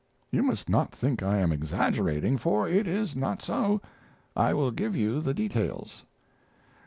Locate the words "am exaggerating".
1.37-2.39